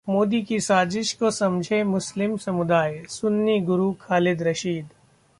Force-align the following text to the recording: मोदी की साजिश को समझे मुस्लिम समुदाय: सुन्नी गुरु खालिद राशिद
मोदी 0.09 0.41
की 0.41 0.59
साजिश 0.59 1.11
को 1.13 1.31
समझे 1.31 1.83
मुस्लिम 1.83 2.35
समुदाय: 2.37 3.03
सुन्नी 3.09 3.59
गुरु 3.61 3.91
खालिद 4.01 4.41
राशिद 4.43 4.87